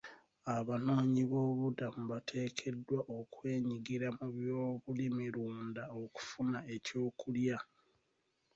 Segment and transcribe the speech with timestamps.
[0.57, 7.57] Abanoonyi b'obubuddamu bateekeddwa okwenyigira mu by'obulimirunda okufuna eky'okulya.